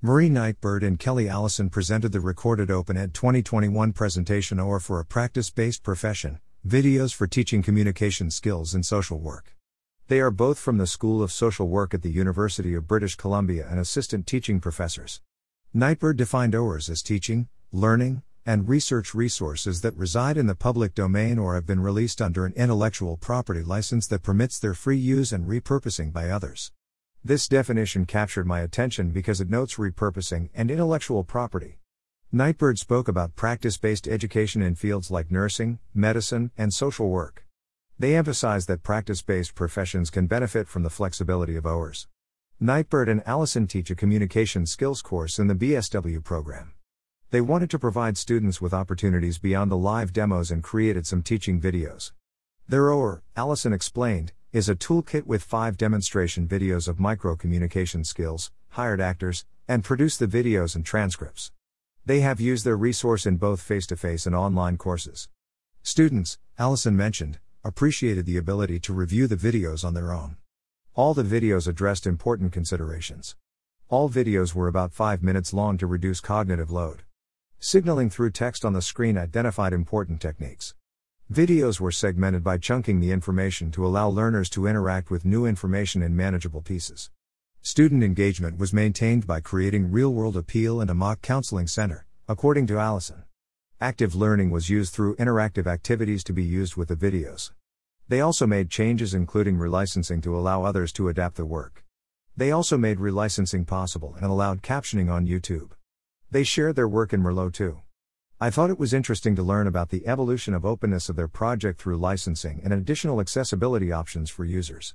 Marie 0.00 0.28
Nightbird 0.28 0.84
and 0.84 0.96
Kelly 0.96 1.28
Allison 1.28 1.68
presented 1.68 2.12
the 2.12 2.20
recorded 2.20 2.70
open 2.70 2.94
OpenEd 2.94 3.12
2021 3.14 3.92
presentation 3.92 4.60
OER 4.60 4.78
for 4.78 5.00
a 5.00 5.04
practice 5.04 5.50
based 5.50 5.82
profession 5.82 6.38
Videos 6.64 7.12
for 7.12 7.26
Teaching 7.26 7.64
Communication 7.64 8.30
Skills 8.30 8.76
in 8.76 8.84
Social 8.84 9.18
Work. 9.18 9.56
They 10.06 10.20
are 10.20 10.30
both 10.30 10.56
from 10.56 10.78
the 10.78 10.86
School 10.86 11.20
of 11.20 11.32
Social 11.32 11.66
Work 11.66 11.94
at 11.94 12.02
the 12.02 12.12
University 12.12 12.74
of 12.74 12.86
British 12.86 13.16
Columbia 13.16 13.66
and 13.68 13.80
assistant 13.80 14.28
teaching 14.28 14.60
professors. 14.60 15.20
Nightbird 15.74 16.16
defined 16.16 16.54
OERs 16.54 16.88
as 16.88 17.02
teaching, 17.02 17.48
learning, 17.72 18.22
and 18.46 18.68
research 18.68 19.16
resources 19.16 19.80
that 19.80 19.96
reside 19.96 20.36
in 20.36 20.46
the 20.46 20.54
public 20.54 20.94
domain 20.94 21.40
or 21.40 21.56
have 21.56 21.66
been 21.66 21.80
released 21.80 22.22
under 22.22 22.46
an 22.46 22.52
intellectual 22.52 23.16
property 23.16 23.64
license 23.64 24.06
that 24.06 24.22
permits 24.22 24.60
their 24.60 24.74
free 24.74 24.96
use 24.96 25.32
and 25.32 25.46
repurposing 25.46 26.12
by 26.12 26.30
others. 26.30 26.70
This 27.28 27.46
definition 27.46 28.06
captured 28.06 28.46
my 28.46 28.60
attention 28.60 29.10
because 29.10 29.38
it 29.38 29.50
notes 29.50 29.74
repurposing 29.74 30.48
and 30.54 30.70
intellectual 30.70 31.24
property. 31.24 31.78
Nightbird 32.32 32.78
spoke 32.78 33.06
about 33.06 33.36
practice 33.36 33.76
based 33.76 34.08
education 34.08 34.62
in 34.62 34.74
fields 34.74 35.10
like 35.10 35.30
nursing, 35.30 35.78
medicine, 35.92 36.52
and 36.56 36.72
social 36.72 37.10
work. 37.10 37.44
They 37.98 38.16
emphasize 38.16 38.64
that 38.64 38.82
practice 38.82 39.20
based 39.20 39.54
professions 39.54 40.08
can 40.08 40.26
benefit 40.26 40.68
from 40.68 40.84
the 40.84 40.88
flexibility 40.88 41.54
of 41.54 41.64
OERs. 41.64 42.06
Nightbird 42.60 43.10
and 43.10 43.22
Allison 43.26 43.66
teach 43.66 43.90
a 43.90 43.94
communication 43.94 44.64
skills 44.64 45.02
course 45.02 45.38
in 45.38 45.48
the 45.48 45.54
BSW 45.54 46.24
program. 46.24 46.72
They 47.30 47.42
wanted 47.42 47.68
to 47.72 47.78
provide 47.78 48.16
students 48.16 48.62
with 48.62 48.72
opportunities 48.72 49.36
beyond 49.36 49.70
the 49.70 49.76
live 49.76 50.14
demos 50.14 50.50
and 50.50 50.62
created 50.62 51.06
some 51.06 51.20
teaching 51.20 51.60
videos. 51.60 52.12
Their 52.66 52.88
OER, 52.90 53.22
Allison 53.36 53.74
explained, 53.74 54.32
is 54.50 54.66
a 54.66 54.74
toolkit 54.74 55.26
with 55.26 55.42
five 55.42 55.76
demonstration 55.76 56.48
videos 56.48 56.88
of 56.88 56.98
micro 56.98 57.36
communication 57.36 58.02
skills, 58.02 58.50
hired 58.70 58.98
actors, 58.98 59.44
and 59.68 59.84
produce 59.84 60.16
the 60.16 60.26
videos 60.26 60.74
and 60.74 60.86
transcripts. 60.86 61.52
They 62.06 62.20
have 62.20 62.40
used 62.40 62.64
their 62.64 62.76
resource 62.76 63.26
in 63.26 63.36
both 63.36 63.60
face 63.60 63.86
to 63.88 63.96
face 63.96 64.24
and 64.24 64.34
online 64.34 64.78
courses. 64.78 65.28
Students, 65.82 66.38
Allison 66.58 66.96
mentioned, 66.96 67.40
appreciated 67.62 68.24
the 68.24 68.38
ability 68.38 68.80
to 68.80 68.94
review 68.94 69.26
the 69.26 69.36
videos 69.36 69.84
on 69.84 69.92
their 69.92 70.12
own. 70.12 70.38
All 70.94 71.12
the 71.12 71.22
videos 71.22 71.68
addressed 71.68 72.06
important 72.06 72.50
considerations. 72.50 73.36
All 73.90 74.08
videos 74.08 74.54
were 74.54 74.66
about 74.66 74.94
5 74.94 75.22
minutes 75.22 75.52
long 75.52 75.76
to 75.76 75.86
reduce 75.86 76.20
cognitive 76.20 76.70
load. 76.70 77.02
Signaling 77.58 78.08
through 78.08 78.30
text 78.30 78.64
on 78.64 78.72
the 78.72 78.80
screen 78.80 79.18
identified 79.18 79.74
important 79.74 80.22
techniques. 80.22 80.74
Videos 81.32 81.78
were 81.78 81.92
segmented 81.92 82.42
by 82.42 82.56
chunking 82.56 83.00
the 83.00 83.10
information 83.10 83.70
to 83.70 83.84
allow 83.86 84.08
learners 84.08 84.48
to 84.48 84.66
interact 84.66 85.10
with 85.10 85.26
new 85.26 85.44
information 85.44 86.02
in 86.02 86.16
manageable 86.16 86.62
pieces. 86.62 87.10
Student 87.60 88.02
engagement 88.02 88.56
was 88.56 88.72
maintained 88.72 89.26
by 89.26 89.42
creating 89.42 89.92
real 89.92 90.14
world 90.14 90.38
appeal 90.38 90.80
and 90.80 90.88
a 90.88 90.94
mock 90.94 91.20
counseling 91.20 91.66
center, 91.66 92.06
according 92.28 92.66
to 92.68 92.78
Allison. 92.78 93.24
Active 93.78 94.14
learning 94.14 94.48
was 94.48 94.70
used 94.70 94.94
through 94.94 95.16
interactive 95.16 95.66
activities 95.66 96.24
to 96.24 96.32
be 96.32 96.42
used 96.42 96.76
with 96.76 96.88
the 96.88 96.96
videos. 96.96 97.52
They 98.08 98.22
also 98.22 98.46
made 98.46 98.70
changes, 98.70 99.12
including 99.12 99.58
relicensing 99.58 100.22
to 100.22 100.34
allow 100.34 100.62
others 100.62 100.94
to 100.94 101.10
adapt 101.10 101.36
the 101.36 101.44
work. 101.44 101.84
They 102.38 102.50
also 102.50 102.78
made 102.78 102.96
relicensing 102.96 103.66
possible 103.66 104.14
and 104.16 104.30
allowed 104.30 104.62
captioning 104.62 105.12
on 105.12 105.26
YouTube. 105.26 105.72
They 106.30 106.42
shared 106.42 106.74
their 106.74 106.88
work 106.88 107.12
in 107.12 107.22
Merlot 107.22 107.52
too. 107.52 107.82
I 108.40 108.50
thought 108.50 108.70
it 108.70 108.78
was 108.78 108.94
interesting 108.94 109.34
to 109.34 109.42
learn 109.42 109.66
about 109.66 109.88
the 109.88 110.06
evolution 110.06 110.54
of 110.54 110.64
openness 110.64 111.08
of 111.08 111.16
their 111.16 111.26
project 111.26 111.80
through 111.80 111.96
licensing 111.96 112.60
and 112.62 112.72
additional 112.72 113.20
accessibility 113.20 113.90
options 113.90 114.30
for 114.30 114.44
users. 114.44 114.94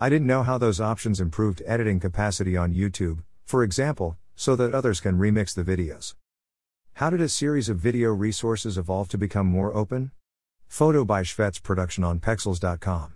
I 0.00 0.08
didn't 0.08 0.26
know 0.26 0.42
how 0.42 0.58
those 0.58 0.80
options 0.80 1.20
improved 1.20 1.62
editing 1.66 2.00
capacity 2.00 2.56
on 2.56 2.74
YouTube, 2.74 3.22
for 3.44 3.62
example, 3.62 4.16
so 4.34 4.56
that 4.56 4.74
others 4.74 4.98
can 5.00 5.20
remix 5.20 5.54
the 5.54 5.62
videos. 5.62 6.16
How 6.94 7.10
did 7.10 7.20
a 7.20 7.28
series 7.28 7.68
of 7.68 7.78
video 7.78 8.12
resources 8.12 8.76
evolve 8.76 9.08
to 9.10 9.18
become 9.18 9.46
more 9.46 9.72
open? 9.72 10.10
Photo 10.66 11.04
by 11.04 11.22
Shvets 11.22 11.62
production 11.62 12.02
on 12.02 12.18
Pexels.com. 12.18 13.12